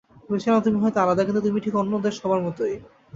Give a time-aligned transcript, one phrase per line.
[0.21, 2.75] ভেবেছিলাম তুমি হয়তো আলাদা, কিন্তু তুমি ঠিক অন্য সবার মতোই।